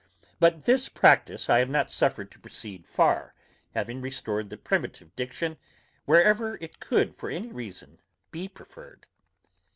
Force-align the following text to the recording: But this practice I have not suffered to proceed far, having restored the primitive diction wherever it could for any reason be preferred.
But 0.39 0.65
this 0.65 0.89
practice 0.89 1.47
I 1.47 1.59
have 1.59 1.69
not 1.69 1.91
suffered 1.91 2.31
to 2.31 2.39
proceed 2.39 2.87
far, 2.87 3.35
having 3.75 4.01
restored 4.01 4.49
the 4.49 4.57
primitive 4.57 5.15
diction 5.15 5.57
wherever 6.05 6.55
it 6.57 6.79
could 6.79 7.15
for 7.15 7.29
any 7.29 7.51
reason 7.51 7.99
be 8.31 8.47
preferred. 8.47 9.05